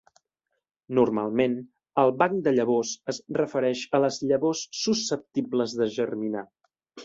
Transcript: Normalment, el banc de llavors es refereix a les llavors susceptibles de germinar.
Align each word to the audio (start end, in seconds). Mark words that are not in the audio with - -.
Normalment, 0.99 1.57
el 2.05 2.13
banc 2.23 2.41
de 2.49 2.55
llavors 2.57 2.95
es 3.15 3.21
refereix 3.41 3.85
a 3.99 4.03
les 4.07 4.21
llavors 4.33 4.65
susceptibles 4.83 5.81
de 5.83 5.93
germinar. 6.01 6.47